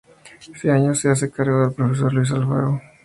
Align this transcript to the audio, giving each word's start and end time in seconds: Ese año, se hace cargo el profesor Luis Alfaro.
Ese 0.55 0.71
año, 0.71 0.95
se 0.95 1.11
hace 1.11 1.29
cargo 1.29 1.63
el 1.63 1.73
profesor 1.75 2.11
Luis 2.11 2.31
Alfaro. 2.31 2.81